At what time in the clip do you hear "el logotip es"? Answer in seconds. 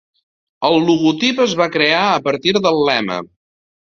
0.69-1.53